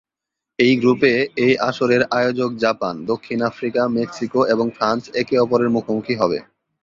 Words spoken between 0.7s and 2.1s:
গ্রুপে এই আসরের